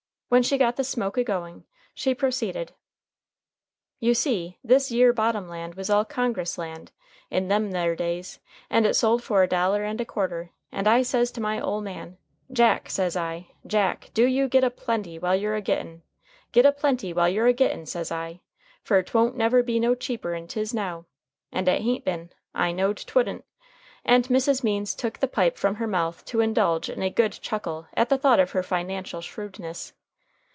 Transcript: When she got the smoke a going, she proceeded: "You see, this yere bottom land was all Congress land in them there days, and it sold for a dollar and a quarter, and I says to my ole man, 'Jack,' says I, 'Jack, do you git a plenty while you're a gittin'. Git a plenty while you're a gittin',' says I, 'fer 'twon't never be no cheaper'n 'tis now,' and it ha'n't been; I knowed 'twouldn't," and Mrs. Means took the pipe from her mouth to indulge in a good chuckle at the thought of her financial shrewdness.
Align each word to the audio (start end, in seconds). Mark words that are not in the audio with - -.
When 0.31 0.43
she 0.43 0.57
got 0.57 0.77
the 0.77 0.85
smoke 0.85 1.17
a 1.17 1.25
going, 1.25 1.65
she 1.93 2.15
proceeded: 2.15 2.71
"You 3.99 4.13
see, 4.13 4.57
this 4.63 4.89
yere 4.89 5.11
bottom 5.11 5.49
land 5.49 5.75
was 5.75 5.89
all 5.89 6.05
Congress 6.05 6.57
land 6.57 6.93
in 7.29 7.49
them 7.49 7.71
there 7.71 7.97
days, 7.97 8.39
and 8.69 8.85
it 8.87 8.93
sold 8.93 9.21
for 9.21 9.43
a 9.43 9.47
dollar 9.49 9.83
and 9.83 9.99
a 9.99 10.05
quarter, 10.05 10.51
and 10.71 10.87
I 10.87 11.01
says 11.01 11.31
to 11.33 11.41
my 11.41 11.59
ole 11.59 11.81
man, 11.81 12.17
'Jack,' 12.49 12.89
says 12.89 13.17
I, 13.17 13.47
'Jack, 13.67 14.11
do 14.13 14.25
you 14.25 14.47
git 14.47 14.63
a 14.63 14.69
plenty 14.69 15.19
while 15.19 15.35
you're 15.35 15.55
a 15.57 15.61
gittin'. 15.61 16.01
Git 16.53 16.65
a 16.65 16.71
plenty 16.71 17.11
while 17.11 17.27
you're 17.27 17.47
a 17.47 17.53
gittin',' 17.53 17.85
says 17.85 18.09
I, 18.09 18.39
'fer 18.83 19.03
'twon't 19.03 19.35
never 19.35 19.61
be 19.61 19.81
no 19.81 19.95
cheaper'n 19.95 20.47
'tis 20.47 20.73
now,' 20.73 21.07
and 21.51 21.67
it 21.67 21.81
ha'n't 21.81 22.05
been; 22.05 22.29
I 22.55 22.71
knowed 22.71 22.95
'twouldn't," 22.95 23.43
and 24.05 24.29
Mrs. 24.29 24.63
Means 24.63 24.95
took 24.95 25.19
the 25.19 25.27
pipe 25.27 25.57
from 25.57 25.75
her 25.75 25.87
mouth 25.87 26.23
to 26.27 26.39
indulge 26.39 26.89
in 26.89 27.01
a 27.03 27.09
good 27.09 27.33
chuckle 27.33 27.87
at 27.95 28.07
the 28.07 28.17
thought 28.17 28.39
of 28.39 28.51
her 28.51 28.63
financial 28.63 29.19
shrewdness. 29.19 29.91